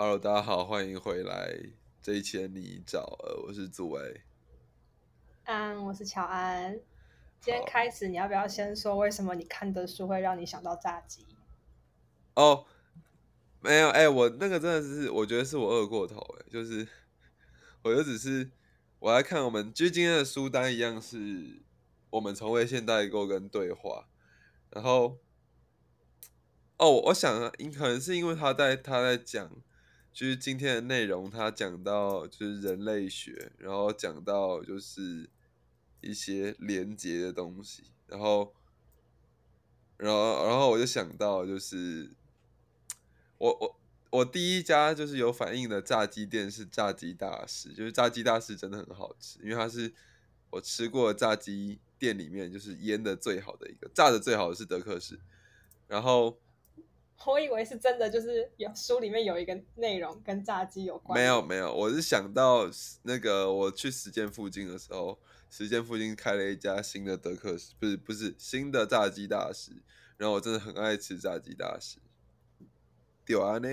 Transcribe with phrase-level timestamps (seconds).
[0.00, 1.58] Hello，大家好，欢迎回来
[2.00, 4.20] 这一期的你找，呃，我是祖维。
[5.42, 6.72] 安，我是乔安。
[7.40, 11.26] 今天开始，你要不要先说为什么你看的书会让你想到炸鸡？
[12.34, 12.64] 哦，
[13.60, 16.86] 没有，哎、我那个真的是，我觉得是我饿过头，哎，就是，
[17.82, 18.52] 我就只是
[19.00, 21.60] 我来看我们，就是今天的书单一样是
[22.10, 24.06] 我们从未现代过跟对话，
[24.70, 25.18] 然后，
[26.76, 29.50] 哦，我想啊，因可能是因为他在他在讲，
[30.12, 35.28] 就是今天的内容，他讲到就是人类学，然后讲到就是
[36.00, 38.52] 一些连接的东西，然后，
[39.96, 42.10] 然后，然后我就想到就是。
[43.40, 49.92] 我我我第一家就是有反应的炸鸡店是炸鸡大师，就是炸鸡大师真的很好吃，因为它是
[50.50, 55.20] 我吃过炸鸡店里面就是腌的最好的一个，炸的最好的是德克士，
[55.86, 56.36] 然后
[57.26, 61.18] 我以为是真的，就是有书里面有一个内容跟炸鸡有关。
[61.18, 62.68] 没有没有，我是想到
[63.02, 65.18] 那个我去实践附近的时候，
[65.50, 69.72] 实践附近开了一家新的德克士，不是不是新的炸鸡大师，
[70.16, 71.98] 然后我真的很爱吃炸鸡大师。
[73.26, 73.68] 丢啊呢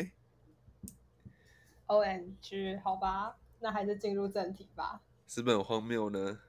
[1.86, 5.00] ？O N G，好吧，那还是进入正题吧。
[5.28, 6.40] 是不是很荒谬呢？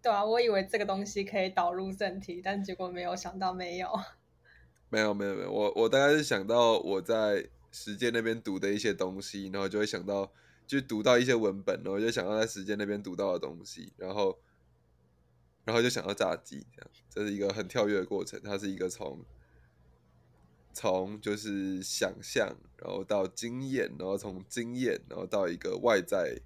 [0.00, 3.90] 对啊，我以为这个东西可以导入正题，但结果没有想到没有。
[4.90, 10.32] 没有没有没有，我我大概是想到我在实践那边读的一些东西，然后就会想到，
[10.66, 14.38] 就读到一些文本，然后就想到在实践那边读到的东西，然后，
[15.64, 19.24] 然后就想到炸鸡，这样，这是一个很跳跃的过程，它是一个从
[20.72, 26.40] 从就是想象，然后到经验，然后从经验，然后到一个外在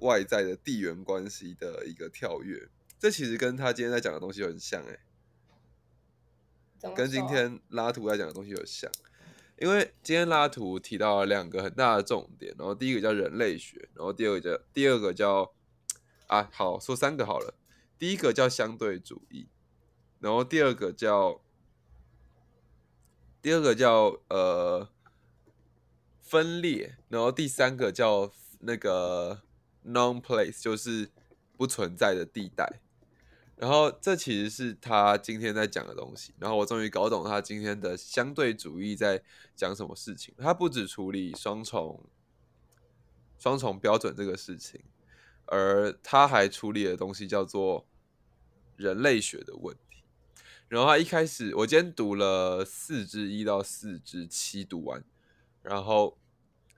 [0.00, 4.98] 外在的地缘关系的一个跳跃，这其实跟他今天在讲的东西很像、欸，哎。
[6.94, 8.90] 跟今天拉图在讲的东西有像，
[9.58, 15.52] 因为今天拉图提到了两个很大的重点，然后第一个叫人类学，然后第二个叫第二个叫
[16.28, 17.54] 啊，好说三个好了，
[17.98, 19.48] 第一个叫相对主义，
[20.20, 21.40] 然后第二个叫
[23.42, 24.88] 第二个叫呃
[26.20, 29.42] 分裂，然后第三个叫那个
[29.84, 31.10] non place，就是
[31.56, 32.80] 不存在的地带。
[33.60, 39.20] 然后这其实是他今天在讲的东西，然后我终于搞懂他今天的相对主义在
[39.56, 40.32] 讲什么事情。
[40.38, 42.08] 他不只处理双重
[43.36, 44.80] 双重标准这个事情，
[45.46, 47.84] 而他还处理的东西叫做
[48.76, 50.04] 人类学的问题。
[50.68, 55.02] 然后他一开始，我今天读了四至一到四至七读完，
[55.62, 56.16] 然后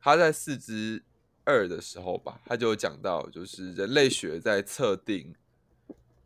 [0.01, 1.05] 他在四之
[1.45, 5.35] 二的时候吧，他就讲到，就是人类学在测定。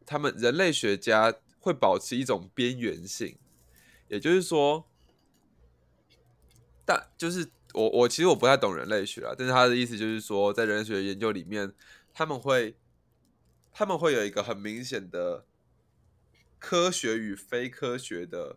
[0.07, 3.39] 他们人类学家会保持一种边缘性，
[4.09, 4.89] 也就是说，
[6.85, 11.73] 但就是我我其实我不太懂人类学啊，但是他的意思就是说，在人类学研究里面，
[12.13, 12.77] 他们会
[13.73, 15.47] 他们会有一个很明显的
[16.59, 18.57] 科学与非科学的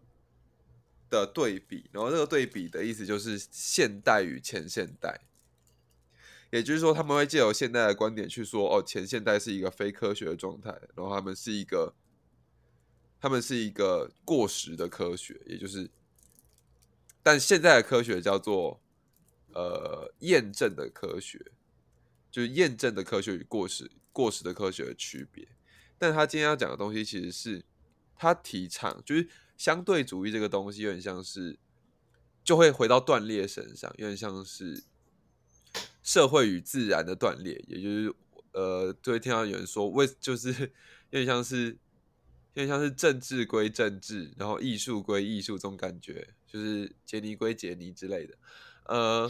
[1.10, 5.22] 的对比，然后这个对比的意思就是现代与前现代。
[6.50, 11.94] 也就是说，他们会借由现代的观点去说，哦，前现代是一个非科学的状态，然后他们是一个，
[13.20, 15.90] 他们是一个过时的科学，也就是，
[17.22, 18.80] 但现在的科学叫做
[19.54, 21.52] 呃验证的科学，
[22.32, 25.46] 就是验证的科学与过时过时的科学的区别。
[25.98, 27.66] 但他今天要讲的东西，其实是
[28.16, 29.28] 他提倡，就是
[29.58, 31.60] 相对主义这个东西，有点像是
[32.42, 34.86] 就会回到断裂身上，有点像是。
[36.08, 38.16] 社会与自然的断裂，也就是
[38.54, 40.50] 呃，就会听到有人说，为 就是
[41.10, 41.78] 有点像是
[42.54, 48.38] 有点像是政治归政治，然后艺术归艺术这种感觉，就是杰尼归杰尼之类的。
[48.86, 49.30] 呃，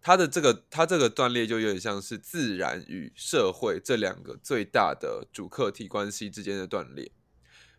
[0.00, 7.12] 他的这个他这个断裂就有点像是自然与社会这两个最大的主客体关系之间的断裂。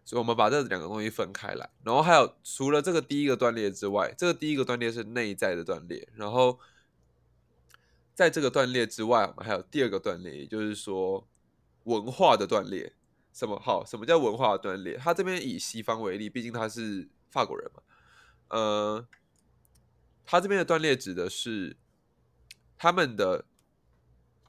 [0.05, 6.59] 所以，我们把这两个东西分开来，然后还有除了这个第一个断裂之外，这个第一个断裂是内在的断裂，然后
[8.13, 11.27] 在这个断裂之外，我们还有第二个断裂，也就是说
[11.83, 12.93] 文化的断裂。
[13.33, 13.83] 什么好？
[13.83, 14.95] 什么叫文化的断裂？
[14.97, 17.81] 他这边以西方为例，毕竟他是法国人嘛。
[18.49, 19.07] 呃，
[20.23, 21.75] 他这边的断裂指的是
[22.77, 23.45] 他们的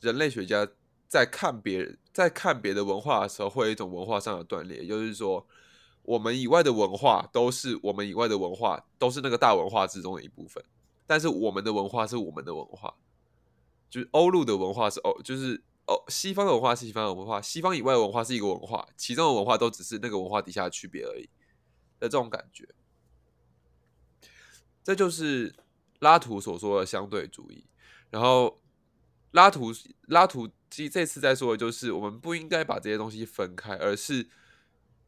[0.00, 0.68] 人类学家
[1.08, 1.98] 在看别人。
[2.12, 5.44] 在看别的文化的时候，会有一种文化上的断裂，就是说，
[6.02, 10.64] 我们以外的文化都是我们以外的文化，都是那个大文化之中的一部分。
[11.08, 12.94] 但是我们的文化是我们的文化，
[13.94, 21.22] 就是欧陆的文化是欧，就是哦，西方的文化是西方的文化，西方以外的文化是一个文化，其中的文化都只是那个文化底下的区别而已
[22.00, 22.68] 的这种感觉。
[24.82, 25.54] 这就是
[26.00, 27.68] 拉图所说的相对主义。
[28.10, 28.60] 然后
[29.30, 29.72] 拉图
[30.08, 34.28] 拉图这这次在说的就是，我们不应该把这些东西分开，而是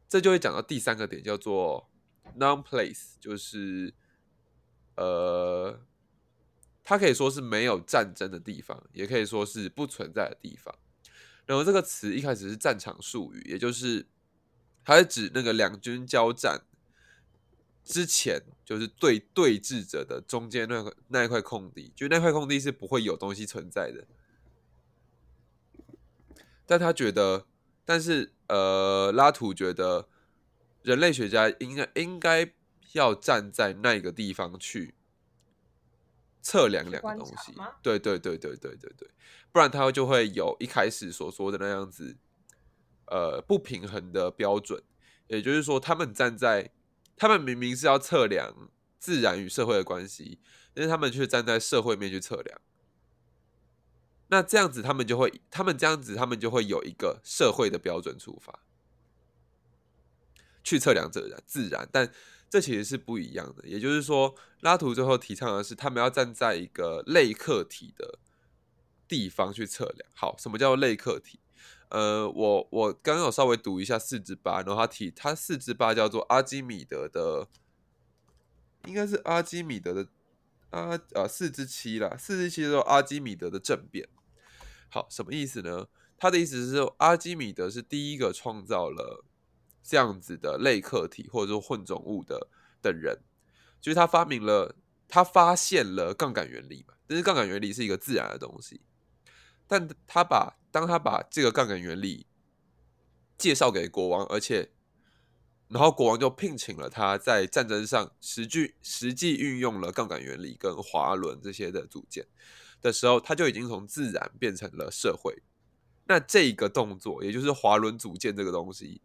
[0.07, 1.89] 这就会讲到第三个点，叫做
[2.39, 3.93] non-place，就是
[4.95, 5.77] 呃，
[6.89, 10.73] 它可以说是没有战争的地方，也可以说是不存在的地方。
[11.45, 14.07] 然后这个词一开始是战场术语，也就是
[14.85, 16.61] 它是指那个两军交战
[17.83, 24.07] 之前，就是对对峙者的中间那块那一块空地，就那块空地是不会有东西存在的。
[26.65, 27.47] 但他觉得，
[27.83, 30.07] 但是呃，拉图觉得
[30.83, 32.49] 人类学家应该应该
[32.93, 34.93] 要站在那个地方去。
[36.47, 37.53] 测量两个东西，
[37.83, 39.09] 对对对对对对对，
[39.51, 42.15] 不然它就会有一开始所说的那样子，
[43.07, 44.81] 呃，不平衡的标准。
[45.27, 46.71] 也就是说，他们站在，
[47.17, 50.39] 他们明明是要测量自然与社会的关系，
[50.73, 52.61] 但是他们却站在社会面去测量。
[54.29, 58.57] 那这样子，他们就会，他们这样子，他们就会有一个社会的标准出发，
[60.63, 62.09] 去测量自然自然，但。
[62.49, 68.19] 这其实是不一样的，也就是说，拉图最后提倡的是，他们要站在一个类客体的
[69.05, 70.09] 地方去测量。
[70.15, 71.39] 好，什么叫类客体？
[71.89, 77.47] 呃，我我刚刚有稍微读一下四之八，然后他提他四之八叫做阿基米德的，
[78.85, 80.07] 应该是阿基米德的
[80.69, 84.07] 阿呃四之七啦，四之七叫阿基米德的政变。
[84.89, 85.87] 好，什么意思呢？
[86.17, 89.25] 他的意思是说，阿基米德是第一个创造了。
[89.87, 92.49] 这样子的类客体或者说混种物的
[92.81, 93.17] 的人，
[93.79, 94.75] 就是他发明了，
[95.07, 96.93] 他发现了杠杆原理嘛。
[97.07, 98.81] 但是杠杆原理是一个自然的东西，
[99.65, 102.27] 但他把当他把这个杠杆原理
[103.37, 104.73] 介绍给国王，而且
[105.69, 112.27] 然后国王就聘请了他在战争上实际实际运用了杠杆原理跟滑轮这些的组件
[112.81, 115.41] 的时候，他就已经从自然变成了社会。
[116.09, 119.01] 那这个动作，也就是滑轮组件这个东西。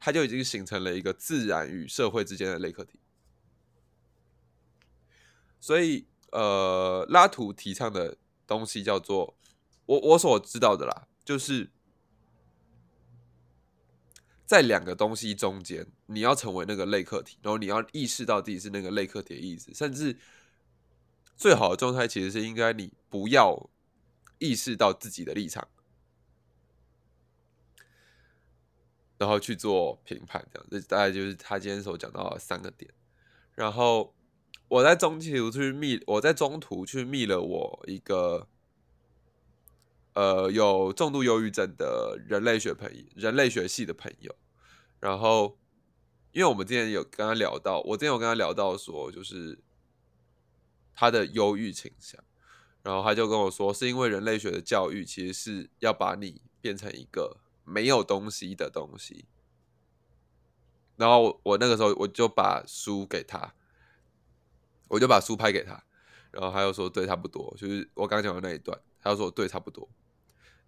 [0.00, 3.00] 它就已经形成了一个自然与社会之间的类课题，
[5.58, 8.16] 所以呃，拉图提倡的
[8.46, 9.36] 东西叫做
[9.86, 11.70] 我我所知道的啦，就是
[14.46, 20.16] 在两个东西中间，你要成为那个类课题，然后你要意识到自己是那个类课题的意思，甚至
[21.36, 23.68] 最好的状态其实是应该你不要
[24.38, 25.66] 意识到自己的立场。
[29.18, 32.88] 然后去做评判，这样这大概就是他今天所讲到的三个点。
[33.56, 34.14] 然后
[34.68, 38.46] 我在中途去密，我在中途去密了我一个
[40.12, 44.32] 呃有重度忧郁症的人类学朋友，人类学系的朋友。
[45.00, 45.58] 然后
[46.30, 49.58] 因为我们之前有跟他聊到，我之前有跟他聊到说，就是
[50.94, 52.22] 他的忧郁倾向。
[52.84, 57.38] 然后他就跟我说，是因为人类学的教育其实是要把你变成一个。
[57.68, 59.26] 没有东西的东西，
[60.96, 63.54] 然后我那个时候我就把书给他，
[64.88, 65.84] 我就把书拍给他，
[66.30, 69.86] 然后他又说对，差不多，就是我刚讲的那一段，他又说对，差不多，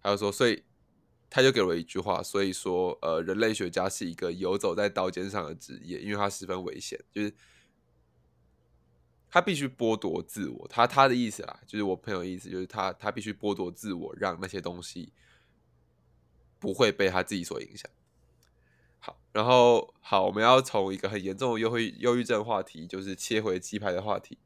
[0.01, 0.63] 他又说，所以
[1.27, 7.33] 他就给了一句话，所以说，呃，人类学家是一个游走在刀尖上的职业，因为他十分危险，就是
[9.27, 15.11] 他必须剥夺自我，他他的意思啊，就是我朋友意思，就是他他必须剥夺自我，让那些东西。
[16.61, 17.89] 不会被他自己所影响。
[18.99, 24.37] 好，然后好，我们要从一个很严重的忧郁忧郁症话题，就是切回鸡排的话题。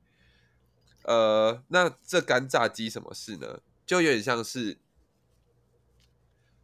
[1.03, 3.59] 呃，那这干炸鸡什么事呢？
[3.85, 4.79] 就有点像是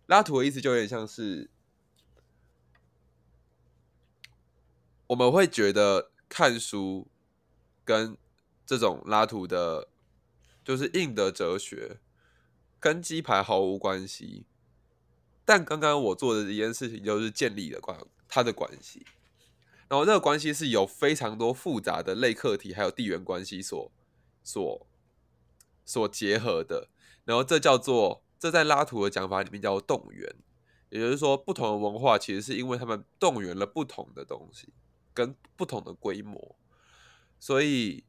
[0.06, 1.50] 拉图的意思，就有点像是
[5.08, 7.10] 我们会觉得看书
[7.84, 8.18] 跟
[8.66, 9.90] 这种拉图的，
[10.64, 12.00] 就是硬的哲学，
[12.80, 14.46] 跟鸡排毫无关系。
[15.54, 19.06] 但刚刚我做的一件事情，就是建立了关他的关系，
[19.90, 23.92] 然后这个关系是有非常多复杂的类课题，还有地缘关系所
[24.46, 24.88] 所
[25.84, 26.88] 所结合的，
[27.26, 30.34] 然后这叫做这在拉图的讲法里面叫做动员，
[30.90, 34.70] 也就是说，不同的文化其实是因为他们动员了不同的东西
[35.14, 36.56] 跟不同的规模，
[37.42, 38.06] 所以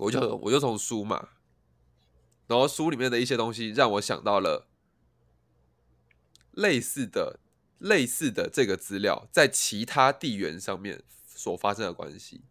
[0.00, 1.30] 我就我就从书嘛，
[2.46, 4.68] 然后书里面的一些东西让我想到了。
[6.52, 7.40] 类似的、
[7.78, 12.44] 类似的这个资料，在其他地缘上面所发生的关系，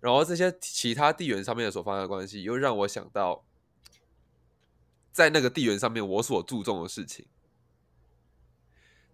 [0.00, 3.44] 然后这些其他地缘上面所发生的关系，又让我想到，
[5.12, 7.26] 在那个地缘上面我所注重的事情，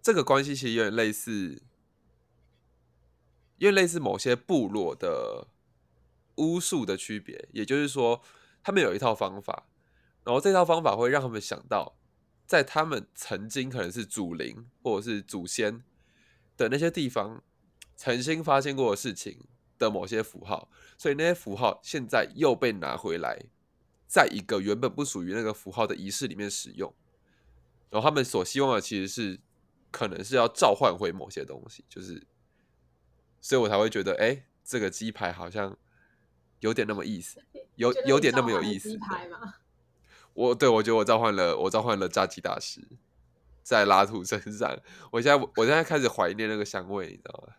[0.01, 1.63] 这个关系其实有点类似，
[3.57, 5.47] 因为类似某些部落的
[6.35, 8.21] 巫术的区别，也就是说，
[8.63, 9.67] 他们有一套方法，
[10.23, 11.97] 然后这套方法会让他们想到，
[12.45, 15.83] 在他们曾经可能是祖灵或者是祖先
[16.55, 17.43] 的那些地方，
[17.95, 19.39] 曾经发生过的事情
[19.79, 23.45] 的某些符号，所以那些符号现在又被拿回来，
[24.07, 26.93] 在一个原本不属于那个符号的仪式里面使用，
[27.89, 29.39] 然后他们所希望的其实是，
[29.91, 32.27] 可能是要召唤回某些东西，就是，
[33.41, 35.75] 所以我才会觉得，哎，这个鸡排好像
[36.59, 37.43] 有点那么意思，
[37.75, 38.91] 有有点那么有意思。
[38.91, 39.55] 鸡排吗？
[40.35, 42.79] 我对我觉得我召唤了，我召唤了炸鸡大师，
[43.63, 44.77] 在拉图身上。
[45.11, 47.55] 我现在我现在开始怀念那个香味，你知道吗？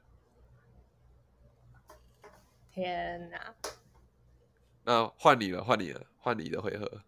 [2.71, 3.55] 天哪！
[4.85, 7.03] 那换你了，换你了，换你的回合。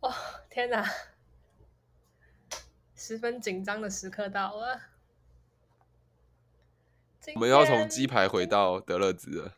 [0.00, 0.12] 哦，
[0.50, 0.86] 天哪！
[2.94, 4.80] 十分紧张的时刻到了。
[7.34, 9.56] 我们要从鸡排回到德勒兹了。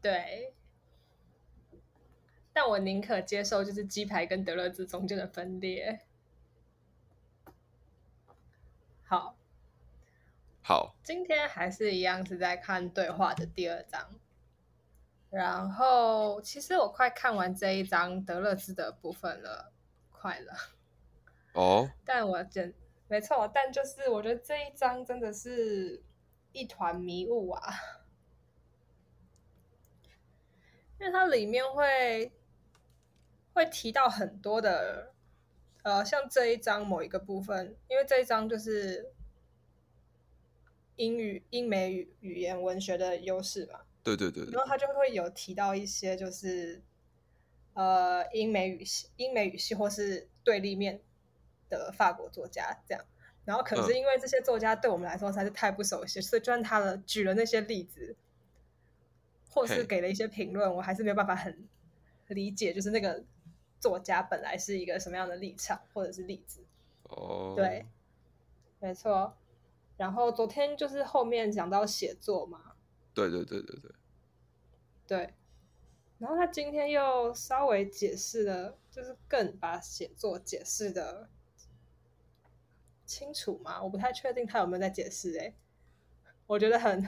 [0.00, 0.53] 对，
[2.54, 6.00] 但我宁可接受就是鸡排跟德勒兹中间的分裂。
[9.06, 9.36] 好，
[10.62, 14.08] 好，今天还是一样是在看对话的第二章，
[15.30, 19.72] 然后其实我快看完这一章德勒兹的部分了，
[20.10, 20.54] 快了。
[21.52, 22.72] 哦， 但我真
[23.08, 26.02] 没错，但就是我觉得这一章真的是
[26.52, 27.74] 一团迷雾啊，
[30.98, 32.32] 因为它里面会
[33.54, 35.14] 会提到很多的，
[35.82, 39.12] 呃，像这一章某一个部分，因为这一章就是
[40.96, 44.52] 英语英美语语言文学的优势嘛，对对对对。
[44.52, 46.82] 然后他就会有提到一些就是
[47.74, 51.00] 呃英美语系、英美语系或是对立面
[51.70, 53.04] 的法国作家这样。
[53.44, 58.16] 然后可是因为这些作家对我们来说实在是太不熟悉，所以就算他的举了那些例子，
[59.50, 61.68] 或是给了一些评论，我还是没有办法很
[62.28, 63.22] 理解，就是那个
[63.84, 66.64] 作家本来是一个什么样的立场或者是例子。
[67.02, 67.86] 哦，对，
[68.80, 69.36] 没错。
[69.98, 72.76] 然后昨天就是后面讲到写作嘛，
[73.12, 73.92] 对对对对对，
[75.06, 75.34] 对，
[76.18, 81.28] 然后他今天又稍微解释了，就是更把写作解释的
[83.04, 83.82] 清楚嘛？
[83.82, 85.54] 我不太确定他有没有在解释、欸，
[86.46, 87.06] 我觉得很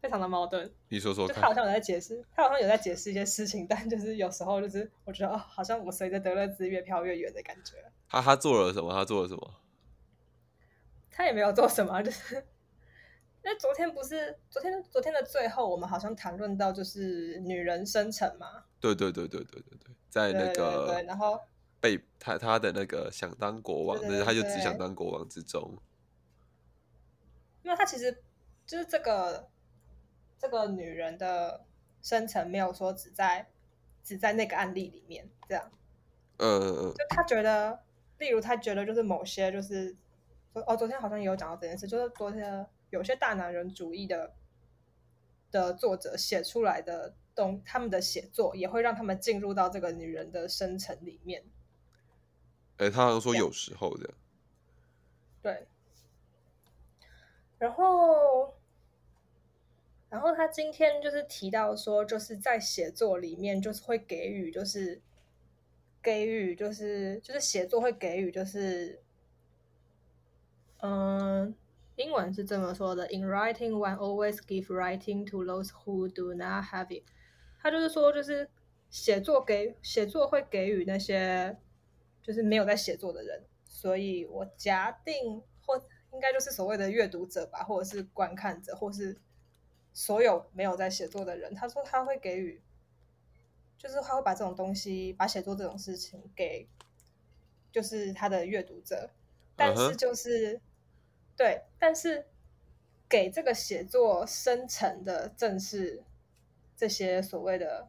[0.00, 0.70] 非常的矛盾。
[0.88, 1.36] 你说说看。
[1.36, 7.76] 就他好像有在解释，他好像有在解释一些事情，但就是有时候就是我觉得哦，好像我随着德勒兹越飘越远的感觉。
[8.08, 8.92] 他他做了什么？
[8.92, 9.54] 他做了什么？
[11.10, 12.34] 他也没有做什么，就是
[13.42, 21.40] 因为昨天不是昨天昨天的最后，我们好像谈论到就是女人生成嘛，对对对对对对对，在那个对然后
[21.80, 25.76] 被他他的那个想当国王，对对但是他就只想当国王之中。
[27.62, 28.22] 因为他其实
[28.66, 29.48] 就是这个
[30.38, 31.64] 这个女人的
[32.02, 33.48] 生成没有说只在
[34.02, 35.70] 只在那个案例里面这样，
[36.38, 37.82] 嗯嗯嗯，就他觉得，
[38.18, 39.96] 例如他觉得就是某些就是
[40.52, 44.34] 说哦，昨天好像也有讲到这件事，就是昨天有些大男人主义的
[45.50, 51.44] 的作者写出来的东，他们的写作也会让他们进入到这个女人的生成里面，
[52.76, 54.14] 哎，他好像说有时候的。
[55.42, 55.68] 对，
[57.58, 58.55] 然后，
[60.08, 65.02] 然后他今天就是提到说，就是在写作里面，就是会给予，就是
[66.02, 69.00] 给予，就是就是写作会给予，就是，
[70.80, 71.54] 嗯，
[71.96, 77.02] 英文是这么说的：In writing, one always give writing to those who do not have it。
[77.60, 78.48] 他就是说，就是
[78.88, 81.56] 写作给写作会给予那些
[82.22, 85.76] 就是没有在写作的人，所以我假定或
[86.12, 89.18] 应该就是所谓的阅读者吧，或者是观看者，或是
[89.96, 91.54] 所有没有在写作的人。
[91.54, 92.60] 他说他会给予，
[93.78, 96.68] 就是他会把这种东西，把写作这种事情给，
[97.72, 99.08] 就是他的阅读者，
[99.56, 100.60] 但是就是、
[101.34, 102.26] 对，但是
[103.08, 106.04] 给这个写作生成的正是
[106.76, 107.88] 这些所谓的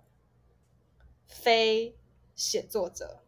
[1.27, 1.93] 非
[2.35, 3.21] 写作者。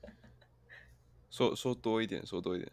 [1.28, 2.70] 说说多一点，说多一点。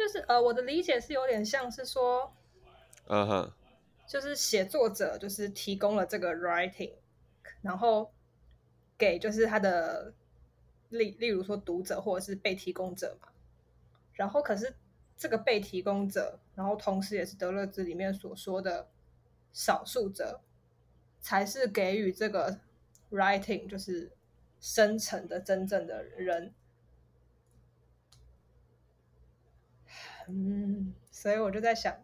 [0.00, 2.32] 就是呃，我的理解是有点像是说，
[3.06, 3.52] 嗯哼，
[4.06, 6.94] 就是写作者就是提供了这个 writing，
[7.60, 8.10] 然后
[8.96, 10.14] 给就是他的
[10.88, 13.28] 例例如说读者或者是被提供者嘛，
[14.14, 14.74] 然后可是
[15.18, 18.88] 这个被提供者，然后同时也是德勒兹里面所说的
[19.52, 20.40] 少数者，
[21.20, 22.58] 才是给予这个
[23.10, 24.10] writing 就是
[24.62, 26.54] 生成的真正的人。
[30.32, 31.94] 嗯，所以我就在想，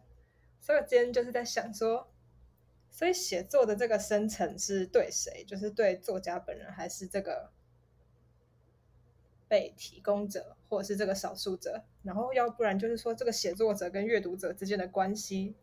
[0.59, 2.11] 所以我今天就是在想说，
[2.91, 5.43] 所以写作的这个生成是对谁？
[5.45, 7.51] 就是对作家本人，还是这个
[9.47, 11.83] 被提供者，或者是这个少数者？
[12.03, 15.55] 然后要不然就是说，这个写作者跟阅读者之间的关系，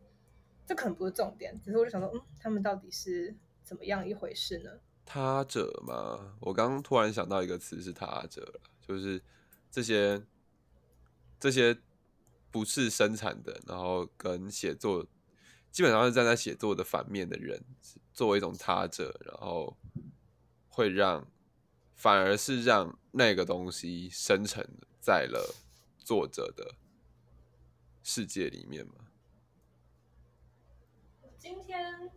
[0.66, 1.60] 这可能不是重点。
[1.62, 4.70] 只是我就想说，嗯，他们到底是怎么样一回事呢？
[5.06, 9.20] 他者嘛，我刚突然想到一个词是他者，就是
[9.70, 10.22] 这些
[11.38, 11.76] 这些
[12.54, 15.04] 不是生产的，然后跟写作
[15.72, 17.60] 基本上是站在写作的反面的人，
[18.12, 19.76] 作为一种他者，然后
[20.68, 21.26] 会让
[21.96, 24.64] 反而是让那个东西生成
[25.00, 25.52] 在了
[25.98, 26.76] 作者的
[28.04, 28.94] 世界里面嘛。
[31.36, 32.08] 今天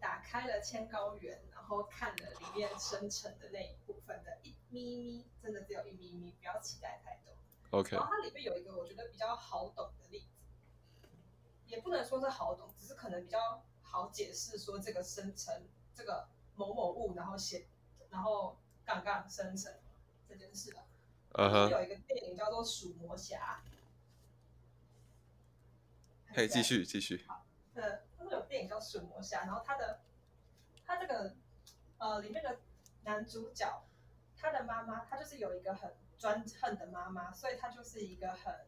[0.00, 1.38] 打开了千高原。
[1.64, 7.34] 然后看了里面生成的那一部分的一咪咪，真的只有一咪咪，不要期待太多。
[7.78, 7.96] OK。
[7.96, 10.20] 然后它里面有一个我觉得比较好懂的例
[11.00, 11.08] 子，
[11.66, 15.62] 也不能说是好懂，只是可能比较好解释说这个生成
[15.94, 17.66] 这个某某物，然后写，
[18.10, 19.72] 然后杠杠生成
[20.28, 20.82] 这件事的。
[21.32, 21.70] 嗯哼。
[21.70, 23.62] 有一个电影叫做《鼠魔侠》。
[26.34, 27.24] 可以继续继续。
[27.28, 30.00] 好，呃，他说有电影叫《鼠魔侠》，然后他的
[30.86, 31.34] 他这个。
[31.96, 32.58] 呃，里面的
[33.04, 33.84] 男主角，
[34.36, 38.66] 他的妈妈，他就是有一个很专横的妈妈，所以他就是一个很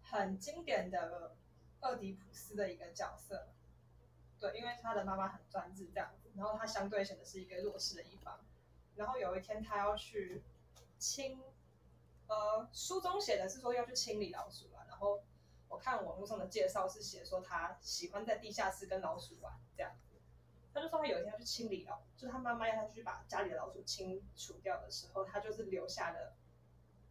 [0.00, 1.36] 很经典的
[1.82, 3.50] 厄狄普斯的一个角色。
[4.38, 8.40] 对，因为他的妈妈很专制这样子，然后他相对显得是一个弱势的一方。
[8.94, 10.42] 然后有一天他要去
[10.98, 11.42] 清，
[12.26, 14.86] 呃，书中写的是说要去清理老鼠啊。
[14.88, 15.22] 然后
[15.68, 19.92] 我看网络上的介绍是写说他喜欢在地下室跟老鼠玩这样。
[20.72, 26.34] 他就说他有一天要去清理老，就是他妈妈要他去把家里的老鼠清除掉的时候，他就是留下了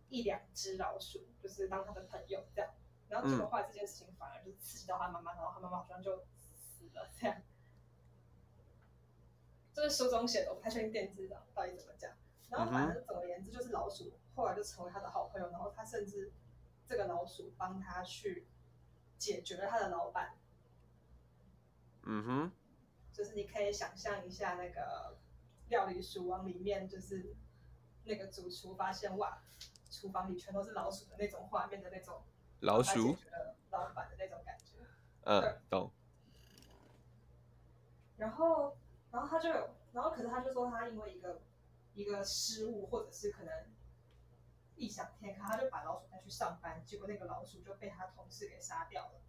[0.10, 2.72] 一两只老鼠，就是当他的朋友这样。
[3.10, 6.26] 然后结果后来这件事情反而就刺激到他妈妈，然后他妈妈好像就
[6.56, 7.42] 死了这样。
[9.74, 12.12] 这是书中写的，我不太确定电视上到底怎么讲。
[12.50, 16.32] 然后反正总而言之，就是老鼠后来就成为他的好朋友，然后他甚至
[16.88, 18.48] 这个老鼠帮他去
[19.18, 20.36] 解决了他的老板。
[22.04, 22.52] 嗯哼。
[23.20, 25.18] 就是你可以想象一下那个
[25.68, 27.36] 料理鼠王里面，就是
[28.06, 29.44] 那个主厨发现哇，
[29.92, 32.24] 厨房里全都是老鼠的那种画面的那种
[32.62, 33.18] 老鼠
[33.72, 34.78] 老板的那种感觉。
[35.26, 35.92] 嗯，懂。
[38.16, 38.78] 然后，
[39.12, 39.50] 然后他就，
[39.92, 41.42] 然后可是他就说他因为一个
[41.96, 43.54] 一个失误，或者是可能
[44.78, 49.22] 异想天开，他就把老鼠带去上班，结果那个老鼠就被他同事给杀掉了。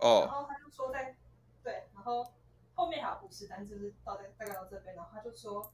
[0.00, 0.26] 哦。
[0.26, 1.16] 然后他就说在。
[1.64, 2.30] 对，然后
[2.74, 5.72] 后面还有故事，但就是到大大概到这边，然后他就说，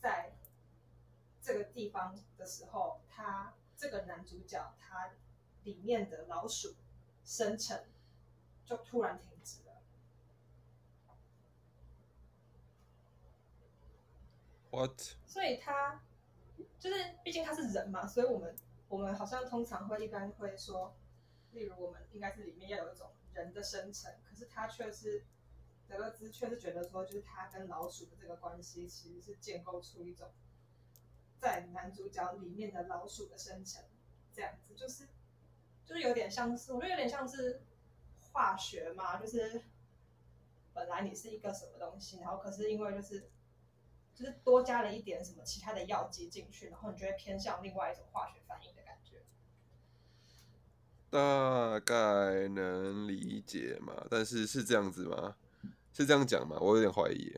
[0.00, 0.30] 在
[1.42, 5.10] 这个地方的时候，他这个男主角他
[5.64, 6.76] 里面的老鼠
[7.24, 7.84] 生成
[8.64, 9.82] 就突然停止了。
[14.70, 15.00] What？
[15.26, 16.00] 所以他
[16.78, 18.54] 就是毕竟他是人嘛，所以我们
[18.88, 20.94] 我们好像通常会一般会说，
[21.50, 23.10] 例如我们应该是里面要有一种。
[23.34, 25.26] 人的生成，可是他却是
[25.88, 30.30] 德勒兹却是觉得说，就是他跟老鼠的这个关系，其实是建构出一种
[31.38, 33.84] 在男主角里面的老鼠的生成，
[34.32, 35.08] 这样子就是
[35.84, 37.62] 就是有点像是，我觉得有点像是
[38.32, 39.62] 化学嘛，就是
[40.72, 43.30] 本来你是一个什么东西，然后可是因为就是
[44.14, 48.83] 就是多加了一点什么其他的药剂进去，然后你就会偏向另外一种化学反应的。
[51.14, 54.04] 大概能理解嘛？
[54.10, 55.36] 但是是这样子吗？
[55.92, 56.58] 是这样讲吗？
[56.60, 57.32] 我有点怀疑。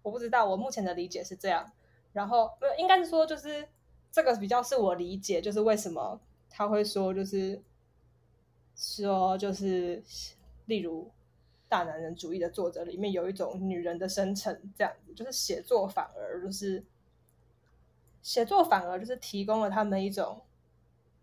[0.00, 1.72] 我不知道，我目前的理解是这样。
[2.12, 3.66] 然后，没有，应该是说，就是
[4.12, 7.60] 这个比较是我理解，就是为什么他会说，就是
[8.76, 10.00] 说，就是
[10.66, 11.10] 例如
[11.68, 16.84] 大男人主义的作者里面有一种女人的生成，这样子，就是写作反而就是
[18.22, 20.40] 写作反而就是提供了他们一种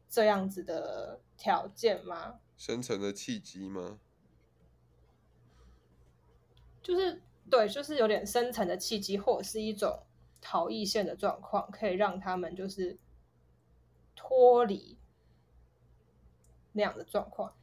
[0.10, 1.21] 这样子的。
[1.39, 2.38] 条件吗？
[2.58, 3.97] 生成的契机吗？
[6.84, 10.04] 就是对，就是有点深层的契机，或者是一种
[10.41, 12.97] 逃逸线的状况，可以让他们就是
[14.17, 14.97] 脱离
[16.73, 17.56] 那样的状况。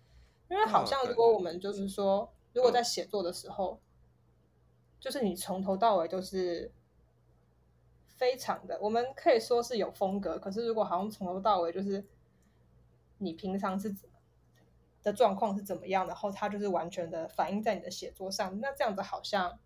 [0.48, 3.78] 因为好像如果我们就是说，如果在写作的时候，
[4.98, 6.72] 就是你从头到尾都是
[8.06, 10.38] 非常的，我们可以说是有风格。
[10.38, 12.02] 可是如果好像从头到尾就是。
[13.18, 13.94] 你平常是
[15.02, 16.06] 的状况是怎么样？
[16.06, 19.58] 然后它就是完全的反映在你的写作上，那这样子好像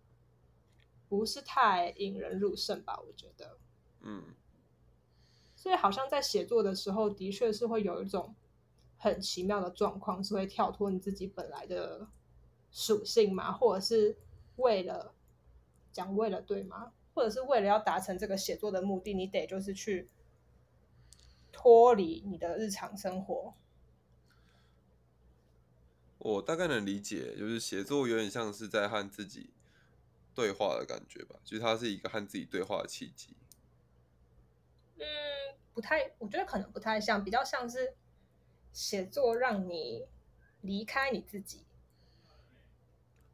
[1.09, 2.99] 不是太引人入胜吧？
[3.05, 3.57] 我觉得，
[4.01, 4.23] 嗯，
[5.55, 8.35] 所以好像在写作的时候，的确是会有一种
[8.97, 12.07] 很奇妙的状况，是会跳脱你自己本来的
[12.71, 13.51] 属性嘛？
[13.51, 14.15] 或者是
[14.57, 15.13] 为了
[15.91, 16.93] 讲为了对吗？
[17.13, 20.07] 或者是为了要达成这个写作的目的，你得就是去
[21.51, 23.53] 脱离你的日常生活。
[26.17, 29.49] 我大概能理解，就是写作有点像是在和自己
[30.35, 33.35] 对话的感觉吧，就是它是一个和自己对话的契机。
[34.97, 35.05] 嗯，
[35.73, 37.95] 不太，我觉得可能不太像，比较像是
[38.71, 40.05] 写作让你
[40.61, 41.65] 离开你自己。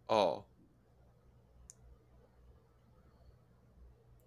[0.07, 0.45] 哦，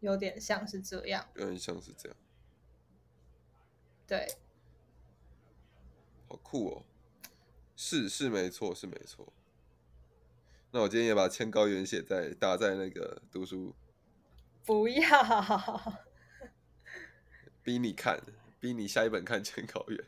[0.01, 2.19] 有点像是这样，有点像是这样，
[4.11, 4.27] 对，
[6.29, 6.83] 好酷哦！
[7.77, 9.33] 是是没错，是没错。
[10.73, 13.73] 那我今天也把千高原写在打在那个读书，
[14.67, 16.01] 不要，
[17.63, 18.21] 逼你看，
[18.59, 20.05] 逼你下一本看千高原。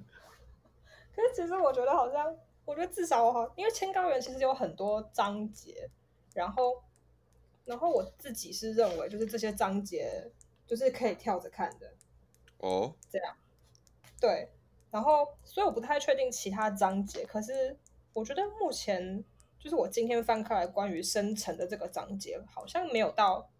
[1.14, 5.90] 可是其实我觉得好像，我觉得至少我好，因为千高原其实有很多章节，
[6.32, 6.82] 然后，
[7.66, 10.32] 然后我自己是认为，就是这些章节
[10.66, 11.93] 就是可以跳着看的。
[12.64, 13.36] 哦，这样，
[14.18, 14.48] 对。
[14.90, 17.26] 然后，所以我不太确定其他章节。
[17.26, 17.76] 可是，
[18.14, 19.22] 我觉得目前
[19.58, 23.50] 就是我今天翻开来关于生成的这个章节，好像没有到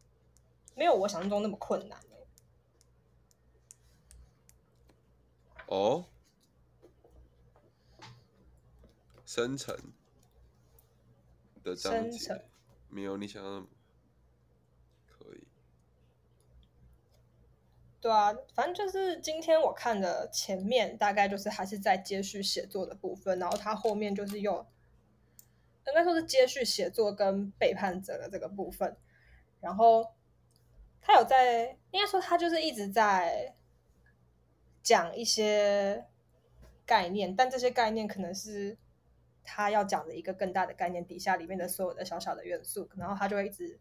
[0.75, 2.01] 没有我想象中那么困难
[5.67, 6.07] 哦，
[9.27, 9.77] 生成
[11.63, 12.45] 的章节
[12.89, 13.67] 没有你想象那么。
[18.05, 24.55] 对啊，反正就是今天我看的前面大概就是还是在接续写作的部分，然后他后面就是又
[25.87, 28.95] 应该说是接续写作跟背叛者的这个部分，
[29.59, 30.13] 然后
[31.01, 33.55] 他有在应该说他就是一直在
[34.83, 36.05] 讲一些
[36.85, 38.77] 概念，但这些概念可能是
[39.43, 43.81] 他要讲的一个更大的概念底下里面的所有的小小的元素，然后他就会一直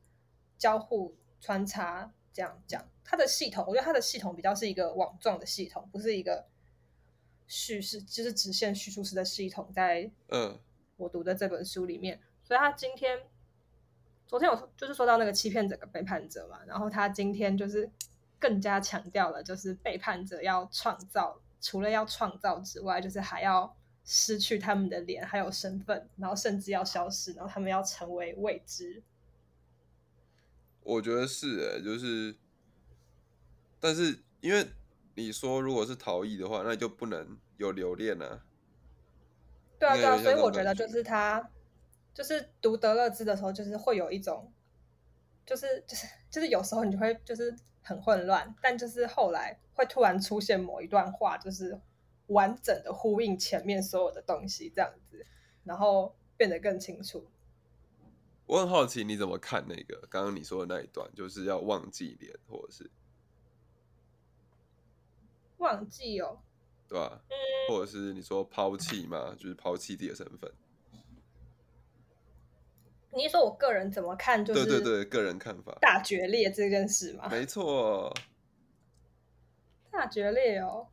[0.58, 2.14] 交互穿插。
[2.34, 6.48] 这样讲，它的系统，我觉得它的系统比较是一个网状的系统，不是一个
[7.48, 9.72] 叙事，就是直线叙述式的系统。
[9.72, 10.60] 在嗯，
[10.98, 13.20] 我读的这本书里面，所以他今天，
[14.26, 17.88] 昨天我就是说到那个欺骗者跟背叛者嘛，然后他今天就是
[18.40, 29.04] 更加强调了，就是背叛者要创造，除了要创造之外，就是还要失去他们的脸，还有身份，然后甚至要消失，然后他们要成为未知。
[30.84, 32.36] 我觉得是哎，就是，
[33.80, 34.68] 但是因为
[35.16, 38.44] 你说如果是逃逸的话，那就不能有留恋啊。
[39.80, 41.50] 对啊，对啊，所以我觉得就是他，
[42.14, 44.52] 就是读德勒兹的时候，就是会有一种，
[45.46, 51.80] 就是就是就是有时候你就会就是很混乱，但就是后来会突然出现某一段话，就是
[52.28, 55.26] 完整的呼应前面所有的东西，这样子，
[55.64, 57.28] 然后变得更清楚。
[58.46, 62.92] 我很好奇你怎么看那个刚刚你说的那一段，就是要忘记脸，或者是
[65.58, 66.40] 忘记哦，
[66.90, 67.22] 对吧？
[67.30, 67.34] 嗯，
[67.70, 70.52] 或者是你说抛弃嘛，就是抛弃自己的身份。
[73.16, 74.44] 你说我个人怎么看？
[74.44, 75.78] 就是对对对，个人看法。
[75.80, 77.30] 大决裂这件事吗？
[77.30, 78.14] 没错，
[79.90, 80.88] 大决裂哦。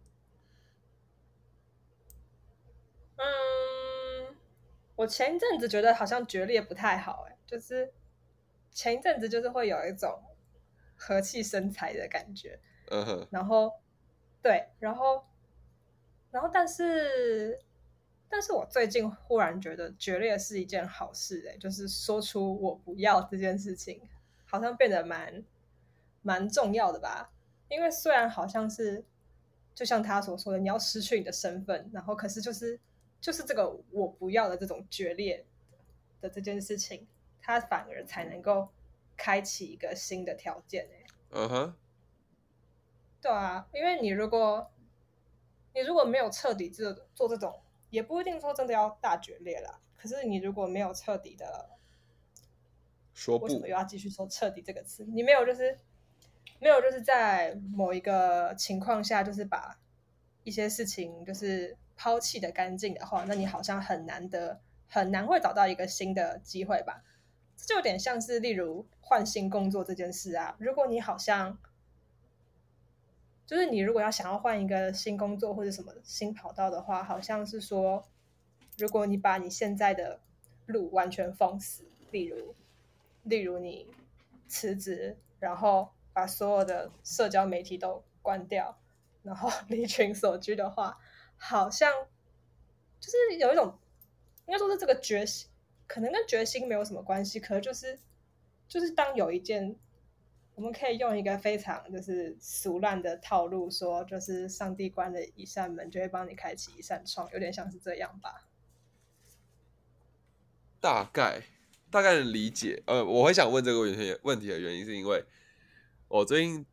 [3.17, 4.37] 嗯，
[4.97, 7.37] 我前一阵子觉得好像决裂不太好，哎。
[7.51, 7.93] 就是
[8.71, 10.23] 前一阵子，就是会有一种
[10.95, 12.61] 和气生财的感觉，
[12.91, 13.73] 嗯哼，然后
[14.41, 15.25] 对，然后
[16.31, 17.59] 然后但是，
[18.29, 24.01] 但是我最近忽然觉得决裂是一件好事，哎，就是说出我不要这件事情，
[24.47, 25.43] 好像变得蛮
[26.23, 27.33] 蛮重要的吧？
[27.69, 29.05] 因为虽然好像是
[29.75, 32.79] 就像他所说的，你要失去你的身份，然后可是就是
[33.21, 35.45] 就是这个我不要的这种决裂
[36.21, 37.09] 的这件事情。
[37.41, 38.69] 他反而才能够
[39.17, 41.75] 开启一个新的条件哎，嗯哼，
[43.21, 44.71] 对啊，因为你如果
[45.75, 49.81] 你如果没有彻底做做这种，也不一定说真的要大决裂啦。
[49.97, 51.71] 可是你如果没有彻底的
[53.13, 55.05] 说不，为什么又要继续说彻底这个词？
[55.05, 55.79] 你没有就是
[56.59, 59.79] 没有就是在某一个情况下，就是把
[60.43, 67.05] 一些事情就是抛弃的干净的话，那你好像很难得很难会找到一个新的机会吧。
[67.67, 70.57] 就有点像是，例如换新工作这件事啊。
[70.59, 71.59] 如果你好像，
[73.47, 78.05] 就是你如果要想要换一个新工作或者什么新跑道的话，好像是说，
[78.79, 80.21] 如果你把你现在的
[80.67, 82.55] 路完全封死，例如，
[83.25, 83.87] 例如你
[84.49, 88.79] 辞职，然后把所有的社交媒体都关掉，
[89.23, 90.99] 然后 离群所居的话，
[91.37, 91.93] 好像
[93.01, 93.77] 就是有一种，
[94.47, 95.50] 应该说是这个决心，
[95.91, 97.99] 可能跟决心没有什么关系，可能就是
[98.69, 99.75] 就是当有一件，
[100.55, 108.49] 我们可以用一个非常就是俗烂的套路说，就是上帝关了一扇门，就会帮你开启一扇窗，有点像是这样吧。
[110.81, 111.43] 大概
[111.91, 112.85] 大概能理解。
[112.87, 115.25] 呃，我会想问这个问题问题的原因，是因为
[116.07, 116.65] 我最近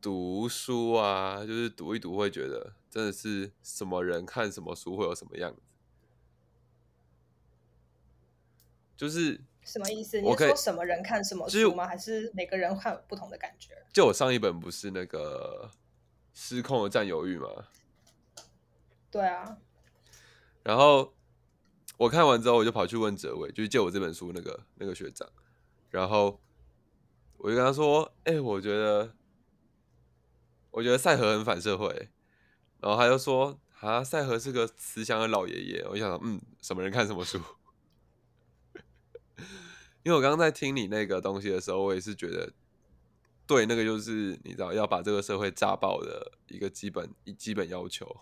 [0.00, 5.60] 读书啊，就是读一读，会觉得真的是什么人看什么书会有什么样子，
[9.00, 10.20] 就是什么意思？
[10.20, 11.86] 你是说什么人看什么书吗？
[11.86, 13.74] 还是每个人看有不同的感觉？
[13.90, 15.70] 就我上一本不是那个
[16.34, 17.48] 失控的占有欲吗，
[19.10, 19.56] 对啊，
[20.62, 21.14] 然后
[21.96, 25.26] 我看完之后，我就跑去问哲伟，就是借我这本书那个那个学长，
[25.88, 26.38] 然后
[27.38, 29.14] 我就跟他说：“哎、我觉得，
[30.72, 32.10] 我觉得赛和很反社会。”
[32.80, 37.40] 然后他就说：“啊，赛和是个慈祥的老爷爷。”我就想，嗯，什么人看什么书？
[40.02, 42.52] 因为我刚刚在听你那个东西的时候，我也是觉得，
[43.46, 48.20] 对，那个就是你知道要把这个社会炸爆的一个基本一基本要求。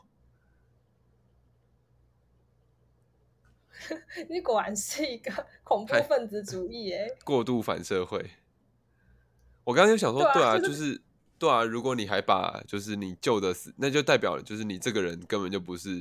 [4.28, 7.16] 你果然是一个 恐怖分子主义耶！
[7.24, 8.32] 过度反社会。
[9.62, 11.00] 我刚刚就想说，对啊就就是是
[11.38, 16.00] 对啊，如果你还把就是你旧的死，那就代表就是你这个人根本就不是，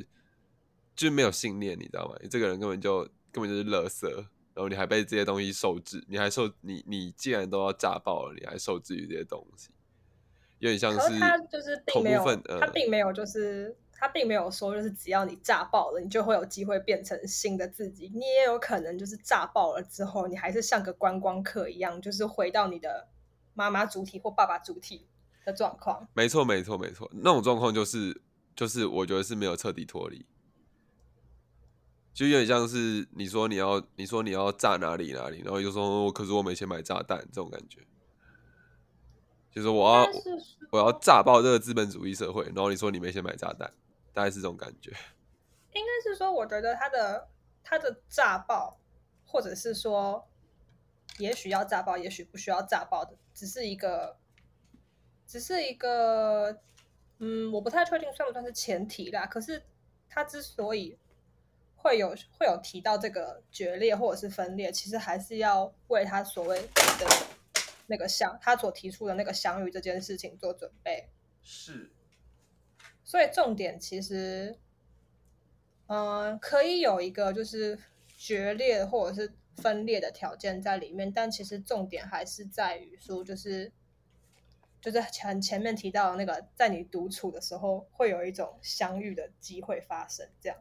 [0.95, 2.15] 就是没有信念，你知道吗？
[2.23, 4.25] 你这个人根本就根本就是垃圾，
[4.57, 9.69] 然后你还被这些东西受制，你还受你你既然都要炸爆了，你还受制于这些东西，
[10.57, 12.25] 有点像可是他就是并恐没有，
[12.59, 18.11] 他并没有就是他并没有说就是只要你炸爆了，你就会有机会变成新的自己。
[18.15, 23.07] 你也有可能就是炸爆了之后，你还是像个观光客一样，就是回到你的
[23.53, 25.05] 妈妈主体或爸爸主体
[25.45, 26.07] 的状况。
[26.15, 28.19] 没错，没错，没错，那种状况就是
[28.55, 30.25] 就是我觉得是没有彻底脱离，
[32.17, 37.85] 就有点像是你说你要你说你要炸哪里哪里，然后就说哦可是我没钱买炸弹这种感觉，
[39.51, 40.19] 就是我要是
[40.71, 43.71] 我要炸爆这个资本主义社会，然后你说你没钱买炸弹，
[44.13, 44.89] 大概是这种感觉。
[45.73, 47.29] 应该是说，我觉得他的
[47.63, 48.79] 他的炸爆，
[49.23, 50.27] 或者是说，
[51.19, 54.17] 也许要炸爆，也许不需要炸爆的，只是一个，
[55.27, 56.59] 只是一个，
[57.19, 59.27] 嗯，我不太确定算不算是前提啦。
[59.27, 59.61] 可是
[60.09, 60.97] 他之所以
[61.87, 67.27] 会有会有提到这个决裂或者是分裂，其实还是要为他所谓的
[67.87, 71.07] 那个相，他所提出的那个相遇这件事情做准备。
[71.41, 71.89] 是，
[73.05, 74.59] 所以重点其实，
[75.87, 77.79] 嗯、可以有一个就是
[78.17, 83.71] 决裂或者是分裂的条件在里面，但其实重点还是在于说，就是
[84.81, 90.57] 就是前前面提到的那个，在你独处的时候，会有一种相遇的机会发生，这样。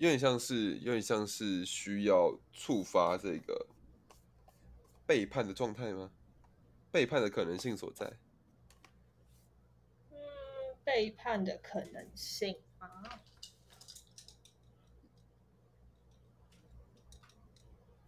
[0.00, 3.66] 有点像是有点像是需要触发这个
[5.06, 6.10] 背叛的状态吗？
[6.90, 8.10] 背叛的可能性所在。
[10.10, 10.16] 嗯，
[10.82, 13.20] 背叛的可能性啊，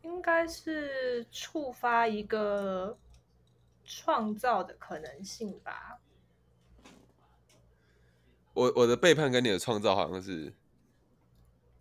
[0.01, 2.99] 应该是触发一个
[3.85, 6.01] 创造的可能性吧。
[8.55, 10.55] 我我的背叛跟你的创造好像是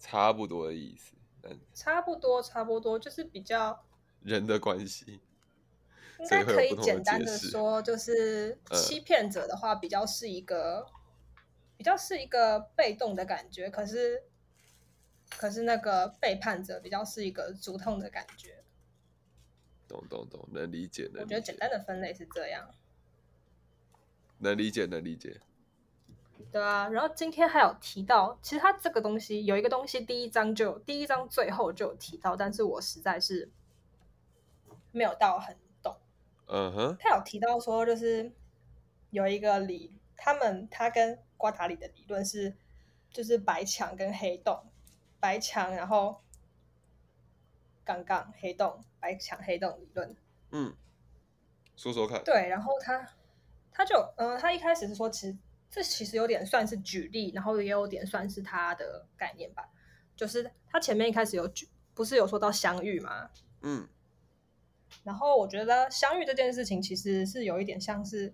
[0.01, 3.85] 差不多的意思，嗯差不多，差不多，就是比较
[4.23, 5.21] 人的关系，
[6.19, 10.87] 应该可以简单的说，就是呃欺骗者的话，比较是一个
[11.77, 14.23] 比较是一个被动的感觉，可是
[15.29, 18.63] 可是那个背叛者比较是一个主动的感觉。
[19.87, 22.73] 懂懂懂，能理解，能我觉得，简单的分类是这样。
[24.39, 25.39] 能理解，能理解。
[26.51, 33.49] 对啊，然后今天还有提到，其实它这个东西有一个东西，第一章就有第一章最后就有提到，但是我实在是
[34.91, 35.95] 没有到很懂。
[36.47, 38.32] 嗯哼，他有提到说，就是
[39.10, 42.56] 有一个理，他们他跟瓜塔里的理论是，
[43.10, 44.63] 就是白墙跟黑洞，
[45.19, 46.21] 白墙然后
[47.84, 50.15] 杠杠黑洞，白墙黑洞理论。
[50.51, 50.75] 嗯，
[51.75, 52.23] 说说看。
[52.23, 53.08] 对，然后他
[53.71, 55.38] 他就呃，他一开始是说，其实
[55.71, 59.67] 这其实有点算是举例，然后也有点算是他的概念吧。
[60.15, 63.31] 就是他前面一开始有举，不是有说到相遇吗？
[63.62, 63.88] 嗯
[65.05, 68.34] 然后我觉得相遇这件事情其实是有一点像是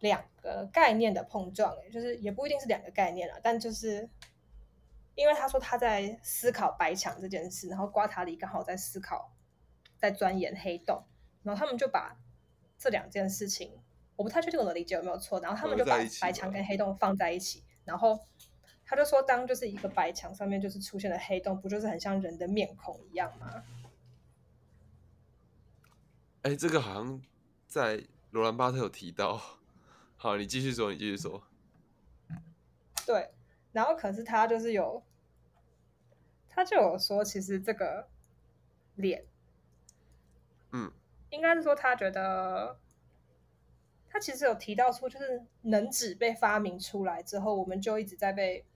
[0.00, 4.10] 两个概念的碰撞，欸就是也不一定是两个概念啊，但就是
[5.14, 9.32] 因为他说他在思考白墙这件事，然后瓜塔里刚好在思考，
[9.96, 11.04] 在钻研黑洞，
[11.44, 12.18] 然后他们就把
[12.76, 13.78] 这两件事情
[14.18, 15.38] 我不太确定我的理解有没有错。
[15.38, 18.18] 然后他们就把白墙跟黑洞放在一起，然后
[18.84, 23.62] 他就说，当就是一个白墙上面就是出现了黑洞，不就是很像人的面孔一样吗？
[26.42, 27.22] 哎，这个好像
[27.68, 28.02] 在
[28.32, 29.40] 罗兰巴特有提到。
[30.16, 31.44] 好，你继续说，你继续说。
[33.06, 33.30] 对，
[33.70, 35.02] 然后可是他就是有，
[36.48, 38.08] 他就有说，其实这个
[38.96, 39.24] 脸，
[40.72, 40.90] 嗯，
[41.30, 42.78] 应该是说他觉得，
[44.18, 48.66] 他其实有提到说，就是能指被发明出来之后，我们就一直在被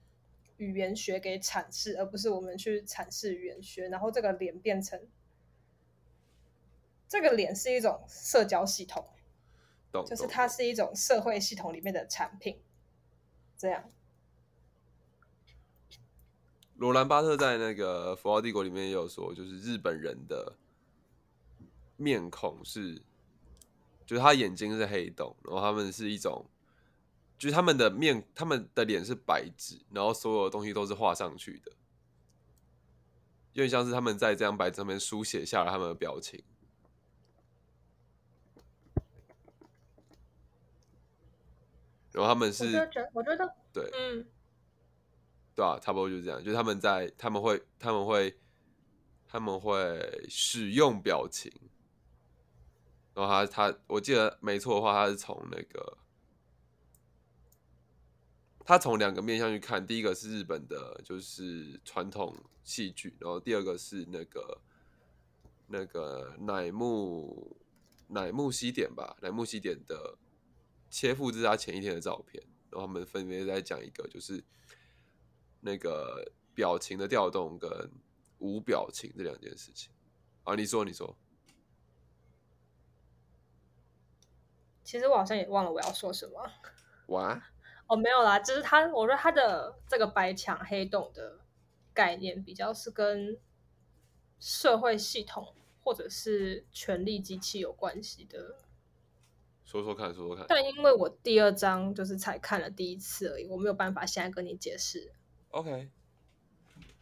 [0.55, 5.05] 语言学给阐释，而不是我们去阐释语言学，然后这个脸变成，
[7.09, 9.05] 这个脸是一种社交系统，
[9.91, 10.05] 懂。
[10.05, 12.61] 就是它是一种社会系统里面的产品，
[13.57, 13.89] 这样。
[16.77, 20.55] 罗兰巴特在那个《福奥帝国》里面也有说，就是日本人的
[21.97, 23.01] 面孔是，
[24.05, 26.45] 就是他眼睛是黑洞，然后他们是一种，
[27.37, 31.71] 就是他们的面，他们的脸是白纸，然后所有东西都是画上去的，
[33.53, 36.43] 有点像是他们在这张白纸上面书写下了他们的表情。
[42.11, 42.65] 然后他们是
[43.11, 44.23] 我觉得，对嗯，
[45.55, 48.37] 对啊，差不多就是这样，就是他们在他们会他们会
[49.27, 51.51] 他们会使用表情，
[53.13, 55.97] 然后他他我记得没错的话，他是从那个
[58.65, 64.61] 他从两个面向去看，第一个是日本的，就是传统戏剧，然后第二个是那个
[65.67, 67.57] 那个乃木
[68.07, 70.17] 乃木希典吧，乃木希典的
[70.89, 74.43] 切腹自杀前一天的照片，然后他们分别在讲一个就是
[75.59, 77.69] 那个表情的调动跟
[78.39, 79.91] 无表情这两件事情。
[80.43, 81.17] 啊，你说，你说，
[84.83, 86.51] 其实我好像也忘了我要说什么。
[87.07, 87.41] 哇，
[87.87, 91.39] 哦，没有啦，就是他，我说他的这个白墙黑洞的
[91.93, 93.37] 概念比较是跟
[94.39, 98.57] 社会系统或者是权力机器有关系的。
[99.65, 100.45] 说说看，说说看。
[100.49, 105.11] 但因为我第二章就是才看了第一次而已，我没有办法现在跟你解释。
[105.49, 105.89] OK，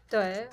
[0.09, 0.47] 对，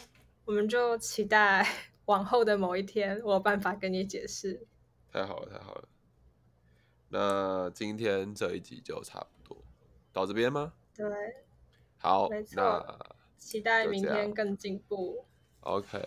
[0.45, 1.67] 我们就期待
[2.07, 4.67] 往后的某一天，我有办法跟你解释。
[5.13, 5.89] 太好了，太好了。
[7.09, 9.65] 那今天这一集就差不多
[10.13, 10.73] 到这边吗？
[10.95, 11.07] 对，
[11.99, 15.25] 好没，错那期待明天更进步。
[15.61, 15.99] OK，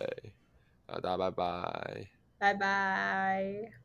[0.86, 2.06] 啊，大家拜拜。
[2.38, 3.81] 拜拜。